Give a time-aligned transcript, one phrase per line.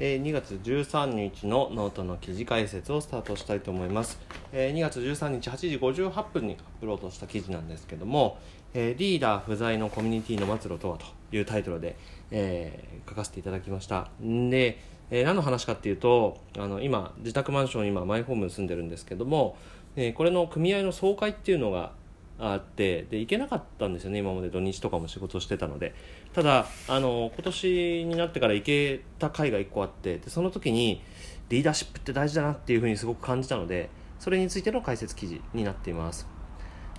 [0.00, 4.20] え2月13日のノートの記事解説をスタートしたいと思います、
[4.52, 8.38] え2月13日8時58分にアップロードした記事なんですけども、
[8.74, 11.96] えリーダー不在のコミュニティの末路とはというタイトルで、
[12.30, 14.08] え書かせていただきました。
[14.20, 14.78] で、
[15.10, 19.56] え何の話かっていうとあの今自宅マンション今マイホームに住んでるんですけども、
[19.96, 21.90] えこれの組合の総会っていうのが
[22.38, 24.48] あってで行けなかったんですよね今まで。
[24.50, 25.94] 土日とかも仕事してたので。
[26.32, 31.02] ただあの今年になってから行けた回が1個あってでその時に
[31.48, 36.26] リーダーシップって大事だなっていうふうにすごく感じたのでそれについての解説記事になっています。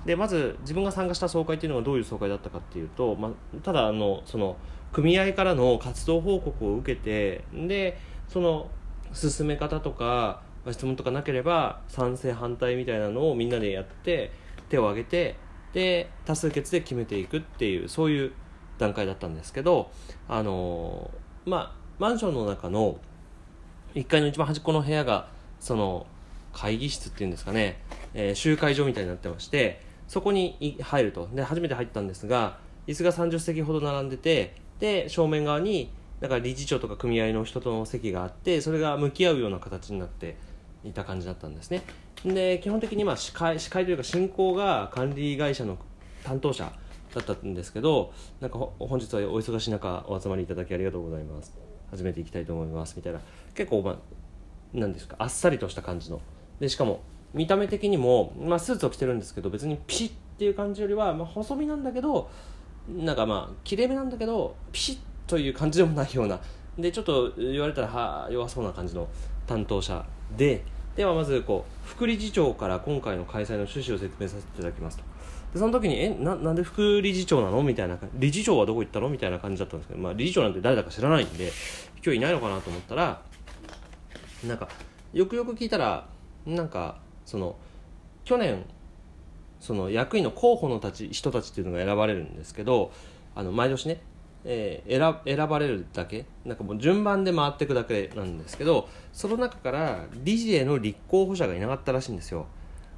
[0.06, 3.32] でまず自分が参加した総会っていうのがどういう総会だったかっていうと、まあ、
[3.64, 4.56] ただあのその
[4.94, 8.70] 組合からの活動報告を受けてでその
[9.14, 14.32] 進め方とか質問とかなければ賛成反対みたいなのをみんなでやって
[14.70, 15.36] 手を挙げて
[15.74, 18.32] で多数決で決めていくっていうそういう
[18.78, 19.92] 段階だったんですけど
[20.28, 21.12] あの
[21.46, 22.98] まあマンションの中の
[23.96, 25.28] 1階の一番端っこの部屋が
[25.60, 26.08] その
[26.54, 27.82] 会議室っていうんですかね、
[28.14, 31.30] えー集会所みたいになってましてそこに入ると。
[31.34, 40.38] で初めて入ったんですが椅子が30席ほど並んでてで正面側になんか理事長とか組合の人との席があってそれが向き合うような形になって
[40.84, 41.84] いた感じだったんですね。
[42.26, 45.78] で基本的にまあ司会司会というか進行が管理会社の
[46.24, 46.72] 担当者
[47.14, 51.54] だったんですけどなんか本日はお忙しい中お集まりいただきありがとうございます。
[51.92, 52.94] 始めていきたいと思います。
[52.98, 53.20] みたいな。
[53.56, 53.98] 結構まあ
[54.74, 56.22] なんですかあっさりとした感じの。
[56.60, 57.02] でしかも
[57.34, 62.30] 見た目的にも、まあ、スーツを着てるんですけど別にピシッっていう感じよりは、まあ、細身なんだけど
[62.88, 64.98] なんかまあきれいめなんだけどピシッ
[65.30, 66.40] という感じでもないような。
[66.78, 69.08] でちょっと言われたらは弱そうな感じの。
[69.50, 70.06] 担当者
[70.38, 70.64] で
[70.96, 75.04] ではまずこう副理事長から今回の開催の趣旨を説明させていただきますと。
[75.54, 81.52] でその時にえななんで副理事長なのみたいな理事長はどこ行ったのみたいな感じだったんですけど、まあ、理事長なんて誰だか知らないんで
[82.04, 83.22] 今日いないのかなと思ったら
[84.46, 84.70] なんか
[85.14, 86.08] よくよく聞いたら
[86.46, 87.56] なんかその
[88.26, 88.66] 去年
[89.60, 92.92] その役員の候補のたち人たちっていうのが選ばれるんですけど
[93.36, 94.02] あの毎年ね、
[94.46, 96.26] えー選選ばれるだけ？
[96.46, 102.48] なんかもう順番で回っていくだけなんですけどその中から理事への立候補者がいなかったらしいんですよ。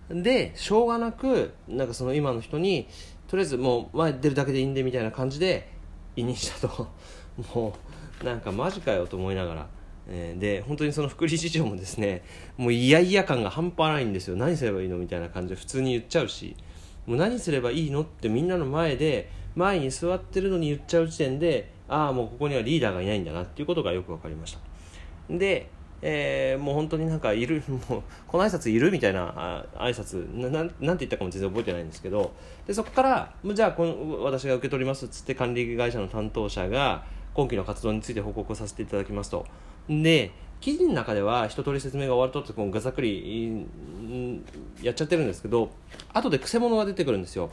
[0.09, 2.88] でしょうがなくなんかその今の人に
[3.28, 5.69] とりあえずもう前出るだけでいいんでみたいな感じで
[6.16, 6.88] 委任したと。
[7.56, 7.73] も
[8.22, 9.68] うなんかマジかよと思いながら、
[10.08, 12.23] えーで本当にその副理事長もですね
[12.58, 14.35] もう嫌々感が半端ないんですよ。
[14.35, 14.97] 何すればいいの？
[14.97, 16.56] みたいな感じで普通に言っちゃうし。
[17.06, 24.59] もう何すればいいのってみんなの前で前に座ってるのに言っちゃう時点でああもうここにはリーダーがいないんだなっていうことがよく分かりました。
[25.29, 25.69] で、
[26.01, 32.31] えーもう本当になんかいる もうこの挨拶いるみたいなあ挨拶ななんて言ったかも全然覚えてないんですけど
[32.66, 37.03] でそこからじゃあこの私が受け取りますっつって管理会社の担当者が
[37.34, 39.45] 今期の活動について報告をさせていただきますと。
[39.90, 43.66] で記事の中では一通り説明が終わるとってこうざっくり
[44.81, 45.72] やっちゃってるんですけど
[46.13, 47.49] 後でくせ者が出てくるんですよ。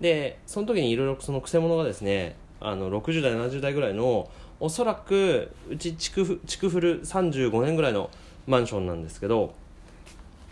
[0.00, 4.28] でその時にいろいろそのくせ者がですねあの60代70代ぐらいの
[4.60, 8.10] おそらくうち築築古35年ぐらいの
[8.46, 9.54] マンションなんですけど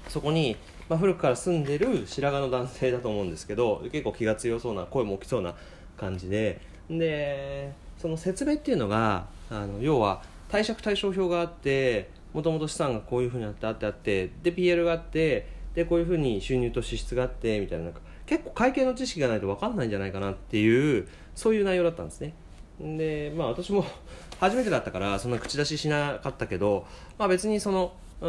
[0.09, 0.57] そこに、
[0.89, 5.55] まあ、古くから住んでる白髪の男性だと思うんですけど結構気が強そうな声も大きそうな
[5.97, 6.61] 感じで。
[6.89, 22.35] でその説明っていうのがあの要は貸借対照表があってもともと資産がこういうふうにあってあってあってで PL があってでこういうふうに収入と支出があってみたいななんか結構会計の知識がないと分かんないんじゃないかなっていうそういう内容だったんですね。
[22.81, 23.85] でまあ私も
[24.39, 26.87] 初めてだったからそんな口出ししなかったけど、
[27.19, 28.29] まあ、別にそのう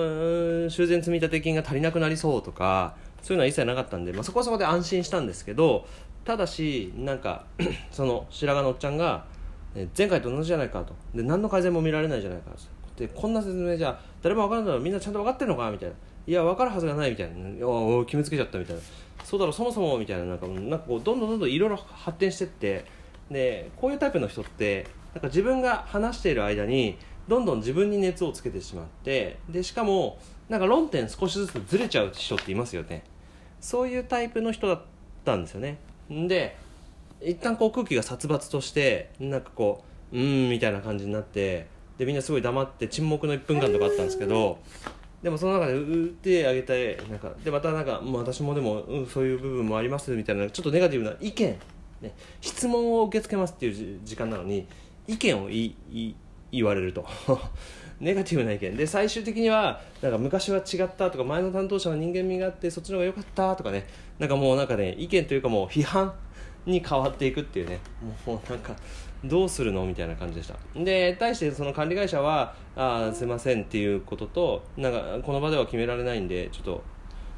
[0.66, 5.86] ん修繕積立金が足りなくなりそうとかそういうのは一切なかったんで、まあ、そこはそこで安心したんですけど
[6.24, 7.46] ただしなんか
[7.92, 9.26] その白髪のおっちゃんが
[9.98, 10.96] 前回と同じじゃないかと。
[11.14, 12.52] で何の改善も見られないじゃないか
[12.96, 15.70] でこんな説明じゃ誰も分からんだろみんなちゃんと分かってるのか？
[15.70, 15.96] みたいな。
[16.26, 17.50] いや分かるはずがないみたいな。
[17.50, 18.82] いやお決めつけちゃったみたいな。
[19.24, 20.26] そうだろそもそもみたいな。
[20.26, 22.86] なんかなんかこうどんどんどんどんいろいろ発展してって。
[23.30, 33.04] でこういうタイプの人ってなんか自分が話している間にどんどん自分に熱をつけてしまってでしかもなんか論点少しずつずれちゃう人っていますよね。
[33.60, 34.82] そういうタイプの人だっ
[35.26, 35.78] たんですよね。
[36.10, 36.56] で
[37.22, 41.68] 一旦こう空気が殺伐としてなんかこううーんみたいな感じになって
[41.98, 44.60] でみんなすごい黙って沈黙の1分間とかあったんですけど
[45.22, 51.60] でもその中でうう手あげてなんかでまたなんかもう私もでも、う、そういう部分もありますみたいなちょっとネガティブな意見、
[52.02, 54.68] ね、質問を受け付けますっていう時間なのに
[55.08, 56.16] 意見を言いい
[56.52, 57.06] 言われると。
[58.00, 58.78] ネガティブな意見。
[58.78, 63.88] で最終的にはなんか昔は違ったとか前の担当者は人間味があってそっちの方が良かったとかね。
[64.20, 66.14] なんかもうなんかね意見というかもう批判
[66.68, 67.80] に変わっていくっていうね。
[68.26, 68.76] もうなんか
[69.24, 70.56] どうするのみたいな感じでした。
[70.76, 76.84] で対してその管理会社はあすいませんっていうこととなんかこの場では決められないんでちょっと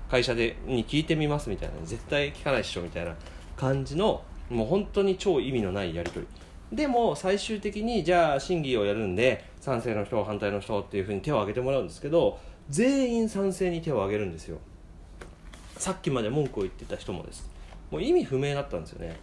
[0.09, 1.75] 会社でに聞いてみますみたいな。
[1.85, 3.15] 絶対聞かないっしょみたいな
[3.55, 6.25] 感じのもう本当に超意味のないやり取
[6.71, 6.75] り。
[6.75, 12.39] でも最終的にじゃあ審議をやるんで賛成の人反対の人っていうふうに手を挙げてもらうんですけど
[12.69, 14.57] 全員賛成に手を挙げるんですよ。
[15.77, 17.49] さっきまで文句を言ってた人もです。
[17.91, 19.15] もう意味不明だったんですよね。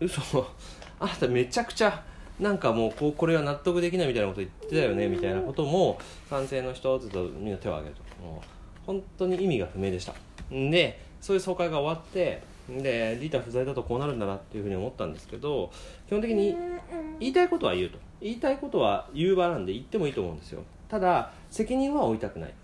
[0.00, 0.46] 嘘。
[0.98, 2.02] あなためちゃくちゃ
[2.40, 5.98] なんかもうこうこれは納得できないみたいなこと言ってたよねみたいなことも
[6.28, 8.22] 賛成の人ずっとみんな手を挙げると。
[8.22, 8.40] もう
[8.86, 10.14] 本当に意味が不明でした。
[10.50, 15.70] でそういう総会が終わってでリーダー不在だとこうなるんだなっていうふうに思ったんですけど
[16.06, 16.56] 基本的に
[17.20, 17.98] 言いたいことは言うと。
[18.20, 20.62] 言いたいことは言う場なんで言ってもいいと思うんですよ。
[20.88, 22.54] ただ責任は負いたくない、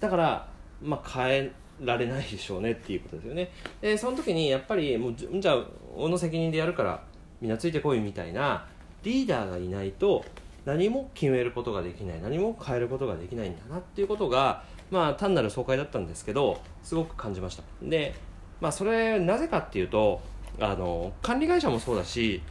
[0.00, 0.48] だから
[0.82, 3.50] まあ変えられないでしょうねっていうことですよね。
[3.80, 5.64] でその時にやっぱりもうじゃあ
[5.96, 7.02] 俺の責任でやるから
[7.40, 8.66] みんなついてこいみたいな
[9.02, 10.24] リーダーがいないと
[10.64, 17.62] 何も決めることができない何も変えることができないんだなっていうことがまあ単なる総会だったんですけどすごく感じました。
[17.82, 18.14] で
[18.60, 20.20] まあそれなぜかっていうと
[20.60, 22.42] あの管理会社もそうだし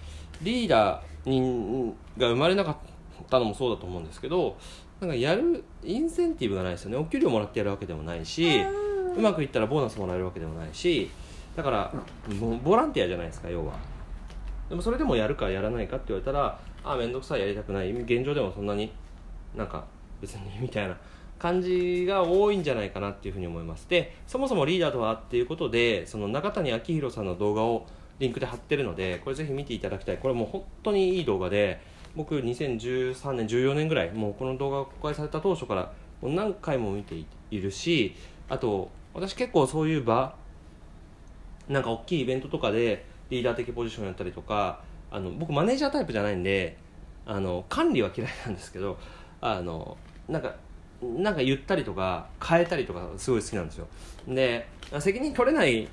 [0.41, 4.57] リーダーにが生まれなかったのもそうだと思うんですけど
[4.99, 6.97] なんかやるインセンティブがないですよね。
[6.97, 8.61] お給料もらってやるわけでもないし
[9.15, 11.09] うまくいったらボーナスもらえるわけでもないし
[11.55, 11.93] だから
[12.63, 13.73] ボランティアじゃないですか要は。
[14.69, 17.91] でもそれでもやるかやらないかって言われたらああ面倒くさいやりたくない。
[17.91, 18.91] 現状でもそんなに
[19.55, 19.83] なんか
[20.21, 20.97] 別に みたいな。
[21.39, 27.87] 感じが多いんじゃないかなっていうふうに思いますでそもそもリーダーとはっていうことでその中谷昭弘さんの動画を
[28.19, 30.17] リンクで貼ってるのでこれぜひ見ていただきたい。
[30.17, 31.79] これもう本当にいい動画で
[32.15, 37.15] 僕2013年14年ぐらいもうこの動画が公開された当初からもう何回も見て
[37.49, 38.13] いるし
[38.49, 40.35] あと私結構そういう場
[41.67, 46.77] なんか大きいイベントとかでリーダー的ポジションやったりとかあの僕マネージャータイプじゃないんで
[47.25, 48.97] あの管理は嫌いなんですけど
[49.41, 49.97] あの
[50.27, 50.55] なんか
[51.01, 53.87] なんか言ったりとか変えたりとかすごい好きなんですよ。
[54.27, 54.67] で
[54.99, 55.87] 責任取れない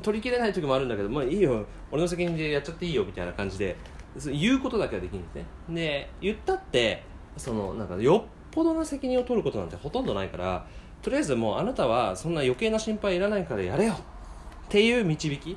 [0.00, 1.66] 取りきれない時もあるんだけどまあいいよ。
[1.90, 3.76] 俺の責任でやっちゃっていいよみたいな感じで
[4.24, 5.44] 言うことだけはできるんですね。
[5.68, 7.02] で言ったって
[7.36, 10.66] そのなんかよっぽどな責任を取ることなんてほとんどないから
[11.02, 13.94] とりあえずもうあなたはそんな余計な心配いらないからやれよ。
[13.94, 13.96] っ
[14.68, 15.56] ていう導き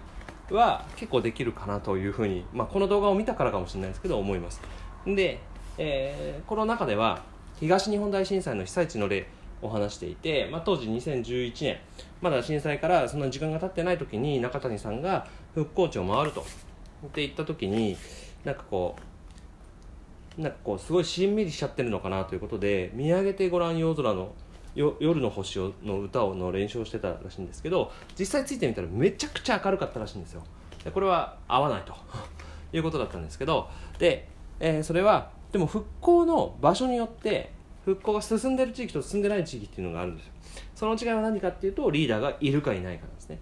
[0.51, 4.62] は結構できるかなというふうに、まあ、この動画を見たからかもしれないですけど思います。
[5.06, 5.39] で、
[5.77, 7.24] えー、この中では
[7.59, 9.27] 東日本大震災の被災地の例
[9.62, 11.77] を話していて、まあ、当時2011年
[12.21, 16.42] まだ震災からそんな時間が経ってない時に中谷さんが復興地を回ると。
[16.42, 17.95] って言った時に
[18.44, 18.95] なんかこ
[20.38, 24.33] うなんかこうすごいしんみりしちゃってるのかなということで見上げてごらん夜空の
[24.75, 30.44] 夜の星をの歌をの練習をしてたらしいんですけど実際ついてみたらめちゃくちゃ明るかったらしいんですよ。
[30.83, 31.94] でこれは合わないと。
[32.74, 33.69] いうことだったんですけど
[34.00, 34.27] で、
[34.60, 37.51] えー、それはでも復興の場所によって
[37.86, 40.33] 復興が進んでる地域と進んでない地域っていうのがあるんですよ。
[40.75, 43.39] その違いは何かっていうとリーダーがいるかいないかなんですね。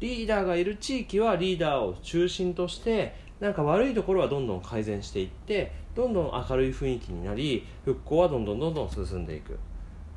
[0.00, 9.58] リーダーがいる地域はリーダーを中心としてなんか悪いところはどんどん改善していってどんどん明るい雰囲気になり復興はどんどんどんどん進んでいく。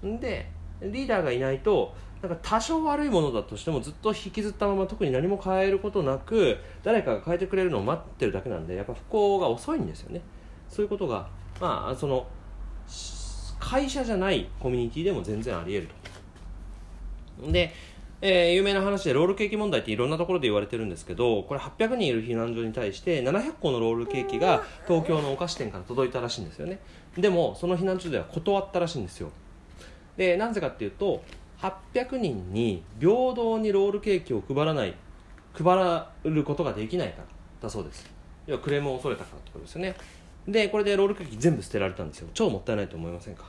[0.06, 0.48] んで
[0.82, 10.22] リーダーがいないとなんか多少悪いものだとしてもずっと引きずったまま特に何も変えることなく誰かが変えてくれるのを待ってるだけなんでやっぱ復興が遅いんですよね。
[10.70, 11.28] そういうことが
[11.62, 12.26] まあその
[13.60, 15.90] 会社じゃないコミュニティでも全然あり得る
[17.44, 17.52] と。
[17.52, 17.74] で、
[18.22, 26.80] えー、有名な話でロールケーキ問題っていろんなところで言われてるんですけどこれ800人いる避難所に対して700個のロールケーキが東京のお菓子店から届いたらしいんですよね。
[27.18, 29.32] でもその避難所では断ったらしいんですよ。
[30.18, 31.24] でなぜかっていうと
[31.60, 34.94] 800人に平等にロールケーキを配らない
[35.54, 37.24] 配ることができないから
[37.62, 38.10] だそうです。
[38.46, 39.96] 要はクレームを恐れたからってことですよね。
[40.48, 42.28] でこれでロールケーキ全部捨てられたんですよ。
[42.34, 43.46] 超もったいないと思いませんか？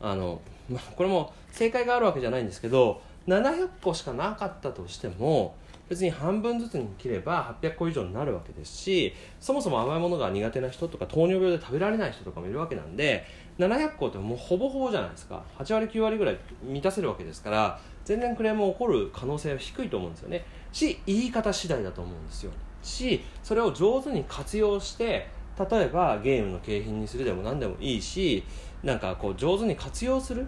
[0.00, 0.40] あの、
[0.70, 5.56] まあ、これも正解があるわけじゃないんですけど700個しかなかったとしても
[5.88, 13.24] 別に半分ずつに切れば800個以上になるわけですしそもそも甘いものが苦手な人とか糖尿病で食べられない人とかもいるわけなんで
[13.58, 15.42] 700個ってもうほぼほぼじゃないですか。
[15.58, 20.44] 8割9割ぐらい満たせるわけですから全然クレーム起こる可能性は低いと思うんですよね。
[20.72, 22.52] し言い方次第だと思うんですよ。
[22.82, 25.28] しそれを上手に活用して
[25.58, 28.44] 例えばゲームの景品にするでも何でもいいし
[28.82, 30.46] なんかこう上手に活用する。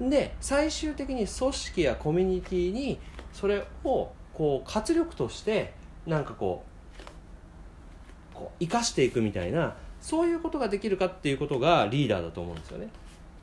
[0.00, 2.98] で最終的に組織やコミュニティに
[3.32, 5.74] それをこう活力として
[6.06, 6.64] なんかこ
[8.32, 12.88] うこう生かしていくみたいなそういうことができるかっていうことがリーダーだと思うんですよね。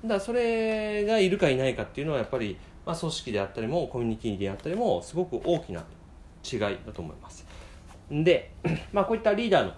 [0.03, 5.83] だからそれがいるかいないかっていうのはやっぱり、まあ、組織であったりもコミュニティであったりもすごく大きな
[6.49, 7.45] 違いだと思います。
[8.09, 8.51] で、
[8.93, 9.73] まあ、こういったリーダーの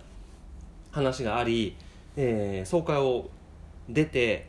[0.91, 1.75] 話があり、
[2.15, 3.29] えー、総会を
[3.89, 4.47] 出て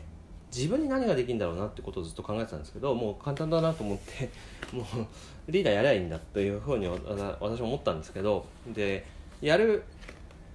[0.54, 4.30] 自分に何ができるんだろうなってことをずっと考えてたんですけどもう簡単だなと思って
[4.74, 9.06] もうリーダーやりゃいいんだというふうに私も思ったんですけどで
[9.40, 9.84] やる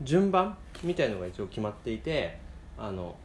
[0.02, 2.38] 順番みたいのが一応決まっていて
[2.78, 3.16] あの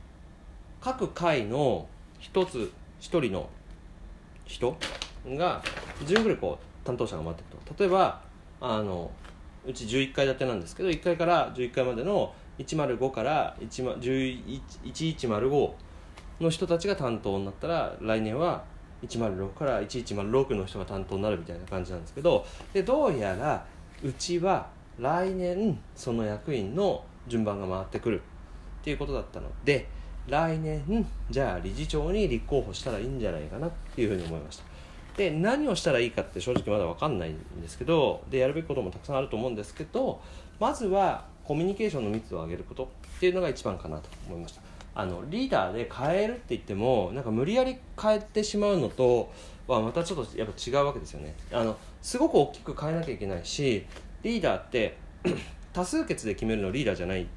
[0.81, 2.71] 各回の一つ
[3.01, 3.49] 一人の
[4.45, 4.77] 人
[5.27, 5.63] が
[6.07, 7.83] 順繰りこう担当者が待ってると。
[7.83, 8.23] 例えば
[8.61, 9.11] あの
[9.67, 15.73] うち11階建てなんですけど1階から11階までの105から1105
[16.41, 18.65] の人たちが担当になったら来年は
[19.07, 23.65] 106から1106の人が担当になるみたいな感じなんですけどでどうやら
[24.03, 24.69] うちは
[24.99, 28.21] 来年その役員の順番が回ってくる
[28.81, 29.49] っていうことだったの。
[29.65, 29.87] で
[30.27, 34.65] 来年じゃあ理事長に立候補したらいいんじゃないかなっていうふうに思いました。
[35.17, 40.21] で何をしたらいいかって正直まだ分かんないんですけどでやるべきこともたくさんあると思うんですけど
[40.61, 44.68] まずはコミュニケーションの密度を上げることっていうのが一番かなと思いました。
[44.99, 49.33] あのリーダーで変えるって言ってもなんか無理やり変えてしまうのと
[49.69, 51.37] はまたちょっとやっぱ違うわけですよね。
[51.53, 53.87] あのすごく大きく変えなきゃいけないし
[54.25, 54.97] リーダーって
[55.73, 57.29] 多数決で決めるのリーダーじゃない。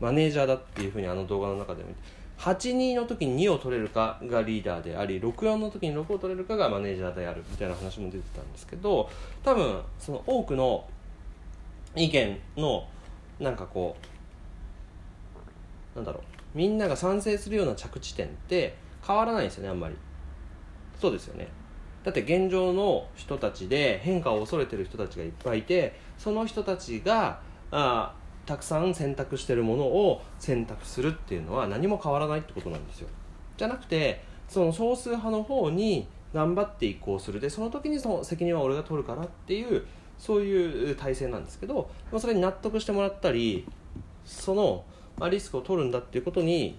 [0.00, 1.90] マネージャーだっていうふうにあの動画の中でも
[2.38, 9.08] 8-2の時に2を取れるかがリーダーであり6-4の時に6を取れるかがマネージャーであるみたいな話も出てたんですけど
[9.44, 10.86] 多分その多くの
[11.94, 12.86] 意見の
[13.38, 13.96] なんかこ
[15.94, 16.35] うなんだろう。
[16.56, 19.94] みんなが賛成するような着地点って変わらないんですよねあんまり。
[20.98, 21.48] そうですよね。
[22.02, 28.14] だって現状の人たちで変化を恐れてる人たちがいっぱいいてその人たちがあ
[28.46, 33.08] たくさん選択してるものを選択するっていうのは何も変わらないってことなんですよ。
[33.58, 37.38] じゃなくてその少数派の方に頑張って移行する。
[37.38, 39.84] でその時にその責任は俺が取るからっていう
[40.16, 43.66] そういう体制なんですけどそれに納得してもらったり
[44.24, 44.84] その、
[45.18, 46.78] まあ、リスクを取るんだっていうことに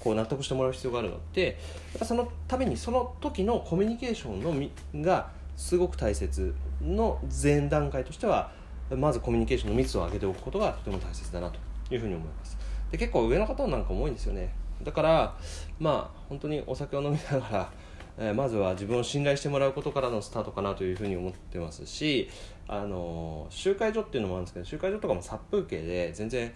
[0.00, 1.50] こう納得してもらう必要があるのってや
[1.96, 8.52] っぱそのためにその時のコミュニケーションのみがすごく大切の前段階としては
[8.90, 11.58] まずコミュニケーションの密を上げておくことがとても大切だなと
[11.94, 12.58] いうふうに思います。
[12.90, 14.52] で結構上の方なんかも多いんですよね。
[14.82, 15.36] だから
[15.78, 17.72] まあ本当にお酒を飲みながら、
[18.18, 22.28] え、まずは自分を信頼してもらうことからのスタートかなというふうに思ってますし
[22.68, 26.52] あの集会所っていうのもあるんですけど集会所とかも殺風景で全然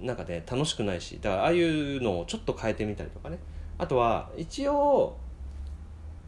[0.00, 3.38] なんかね楽しくないしだからああいうのをちょっと変えてみたりとかね。
[3.78, 5.16] あとは一応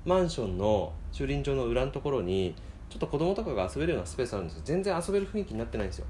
[0.05, 2.55] マンションの駐輪場の裏のところに
[2.89, 4.63] ちょっと子供とかが遊べるようなスペースあるんですよ。
[4.65, 6.07] 全然遊べる雰囲気になってないんですよ。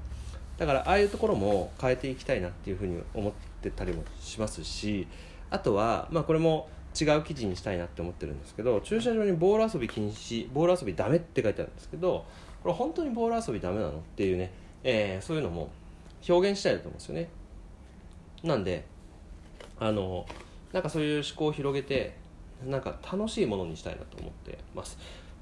[0.61, 5.07] だからああいうところも変えていきたいなっていうふうに思ってたりもしますし
[5.49, 12.25] あとは、まあ、これも違う記事にしたいなって思ってるんですけど駐車場にボール遊び禁止ボール遊びダメって書いてあるんですけど
[12.61, 14.51] これ本当にボール遊びダメなのっていうね、
[14.83, 15.71] えー、そういうのも
[16.29, 17.29] 表現したいと思うんですよね。
[18.43, 18.85] なんで
[19.79, 20.25] あの
[20.73, 22.15] なんかそういう思考を広げて
[22.65, 24.97] なんか楽しいものにしたいなと思ってます。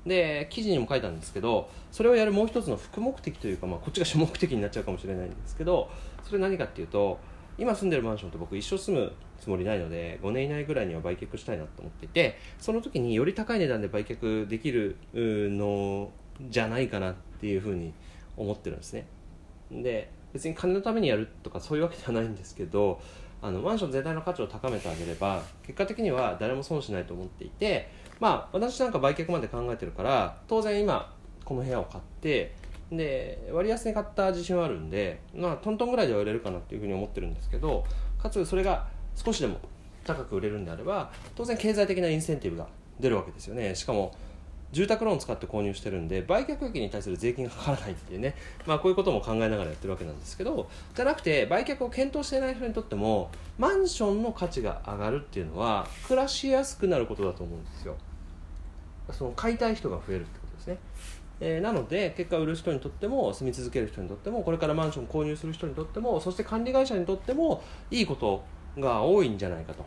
[0.06, 5.90] で記事にも書いたんですけどそれをやるもう一つの副目的というか、まあ、こっちが主目的になっちゃうかもしれないんですけど
[6.24, 7.20] それ何かっていうと
[7.58, 16.12] 今住んでるマンションと僕一生住むつもりないので5年以内ぐらいには売却したいなと思っていてその時により高い値段で売却できるの
[16.50, 17.94] じゃないかなっていうふうに
[18.38, 19.06] 思ってるんですね。
[19.70, 23.02] で別に金のためにやるとかそういうわけではないんですけど
[23.42, 31.14] あのマンション全体の価値を高めてあげれば結果的には誰も損しないと思っていてまあ私なんか売却まで考えてるから当然今
[31.46, 32.56] この部屋を買って
[32.92, 37.86] で割安に買った自信はあるんでまあトントンぐらいでは売れるかなっていうふうに思ってるんですけど
[38.22, 39.60] かつそれが少しでも
[40.04, 42.68] 高く売れるんであれば当然経済的なインセンティブが
[43.00, 43.76] 出るわけですよね。
[43.76, 44.14] しかも
[44.72, 48.36] 住宅ローンを使って購入してるんで売却益に対する税金がかからないっていうね、
[48.68, 57.96] まあ、こういうことも考えながらやってるわけなんですけどじゃなくて売却を検討していない人にとってもマンションの価値が上がるっていうのは暮らしやすくなることだと思うんですよ。
[59.12, 60.78] その買いたい人が増えるってことですね。
[61.42, 68.44] えー、なので結果売る人にとっても住み続ける人にとってもこれからマンション購入する人にとってもそして管理会社にとってもいいこと
[68.78, 69.86] が多いんじゃないかと。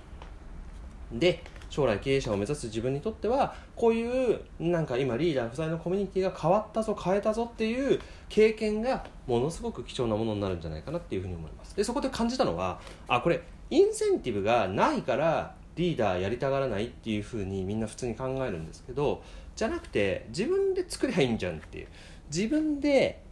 [1.12, 7.98] で将来経営者を目指す自分にとってはこういうなんか今リーダー不在のコミュニティが変わったぞ変えたぞっていう
[8.28, 11.74] 経験がものすごく貴重なものになるんじゃないかなっていうふうに思います。
[11.74, 19.22] でそこで感じたのはあこれインセンティブがないからリーダーやりたがらないっていうふうにみんな普通に考えるんですけど
[19.56, 21.88] じゃなくて自分で作りゃいいんじゃんっていう。
[22.28, 23.22] 自分で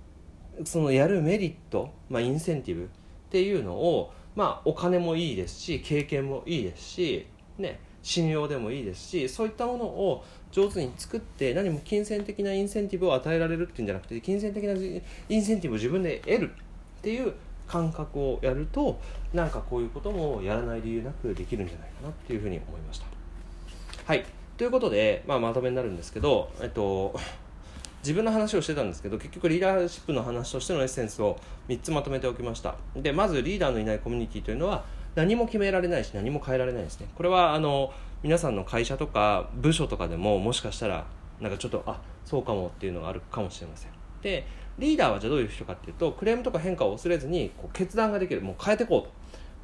[0.65, 2.87] そのやるメリット、まあ、インセンティブっ
[3.31, 7.27] ていうのを、まあ、お金もいいですし経験もいいですし
[7.59, 7.81] ね。
[8.03, 17.35] 信用でもいいですしそういったものを上手に作って何も金銭的なインセンティブを与えられるっていうんじゃなくて金銭的なインセンティブを自分で得るっていう
[17.67, 19.01] 感覚をやると
[19.33, 23.07] なんかこういうこともやらない理由なくできるんじゃないかなっていうふうに思いました。
[24.05, 24.25] はい。
[24.57, 27.15] ということで、まあ、まとめになるんですけど、えっと、
[28.03, 31.39] 自分の話をしてたんですけど結局リーダーシップの話としてのエッセンスを
[31.69, 32.75] 3つまとめておきました。
[32.97, 37.09] でまずリーダーのいないコミュニティというのは何も決められないし何も変えられないですね。
[37.15, 41.07] これはあの皆さんの会社とか部署とかでももしかしたら
[41.41, 43.91] なんかちょっとあそうかもっていうのがあるかもしれません。
[44.23, 44.47] で
[44.79, 48.41] リーダーはじゃあどういう人かっていうとクレームとか変化を恐れずにこう決断ができる。
[48.41, 49.11] もう変えていこうと。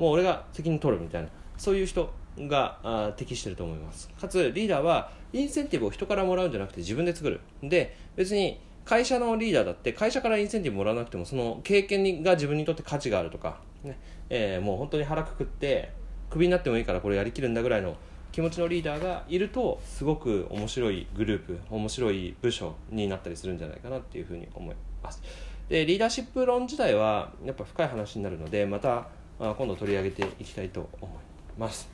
[0.02, 1.28] もう俺が責任取るみたいな。
[1.56, 4.10] そういう人があ適してると思います。
[4.20, 7.40] かつリーダーはインセンティブを人からもらうんじゃなくて自分で作る。
[7.62, 13.98] で別に会社のリーダーだって会社からインセンティブもらわなくてもその経験が自分にとって価値があるとか、ね。
[14.30, 15.92] えー、もう本当に腹くくって
[16.30, 17.96] クビになってもいいからこれやりきるんだぐらいの
[18.32, 25.22] 気持ちのリーダーがいるとすごく面白いグループ面白い部署になったりするんじゃないかなっていうふうに思います。
[25.68, 29.08] でリーダーシップ論自体はやっぱ深い話になるのでまた
[29.40, 31.18] あ今度取り上げていきたいと思い
[31.58, 31.88] ます。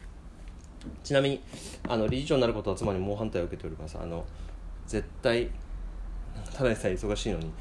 [1.04, 1.40] ちなみに
[1.88, 3.98] あの理事長になることは妻に猛反対を受けております。
[4.00, 4.24] あの
[4.86, 5.48] 絶対
[6.54, 7.52] ただでさえ忙しいのに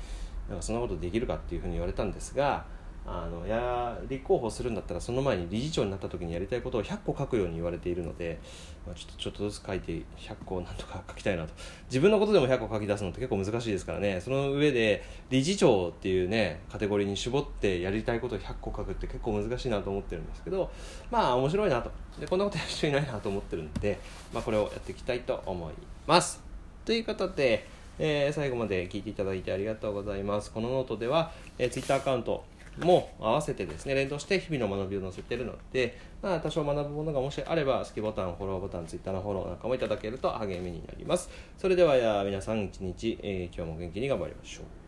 [0.49, 2.65] なんかそんなことできるかっていうふうに言われたんですが
[3.05, 8.39] あのや立候補するんだったらその前に理事長になった時にやりたいことを100個書くように言われているので、
[8.86, 11.53] まあ、ちょっとちょっとずつ書いて100個なんとか書きたいなと。
[11.88, 14.22] 自分のことでも100個書き出すのって結構難しいですからね。
[14.22, 20.70] その上で理事長っていうねカテゴリーに絞ってやりたいことを100個書くって結構難しいなと思ってるんですけど
[21.10, 21.91] まあ面白いなと。
[22.20, 24.00] でこんなことやる人いないなと思ってるんで、
[24.31, 25.74] まあ、これをやっていきたいと思い
[26.05, 26.41] ます。
[26.86, 30.51] ということでえー、最後まで聞いていただいてありがとうございます。
[30.51, 32.43] このノートでは、えー、Twitter アカウント、
[32.79, 41.29] も合わせてですね、連動して日々の学びを載せているので、まあ、多少学ぶものがもしあれば、好きボタン、フォローボタン、ツイッターのフォローなんかもいただけると励みになります。
[41.57, 44.80] それでは、皆さん一日、えー、今日も元気に頑張りましょう。